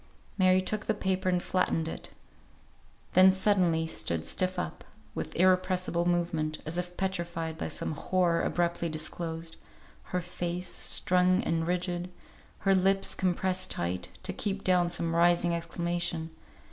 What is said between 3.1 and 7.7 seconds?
then suddenly stood stiff up, with irrepressible movement, as if petrified by